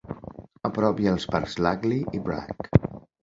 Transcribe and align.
A 0.69 0.69
prop 0.77 1.01
hi 1.03 1.09
ha 1.09 1.13
els 1.17 1.27
parcs 1.35 1.57
Langley 1.65 2.01
i 2.21 2.21
Black. 2.31 2.75